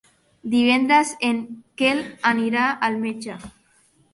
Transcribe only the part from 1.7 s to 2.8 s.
Quel anirà